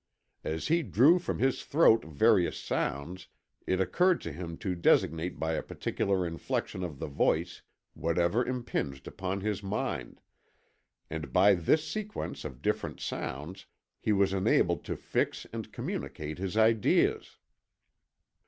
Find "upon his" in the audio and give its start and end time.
9.07-9.61